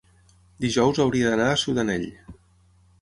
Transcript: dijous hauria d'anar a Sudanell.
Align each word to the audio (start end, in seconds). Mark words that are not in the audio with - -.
dijous 0.63 1.01
hauria 1.03 1.33
d'anar 1.33 1.49
a 1.49 1.59
Sudanell. 1.65 2.09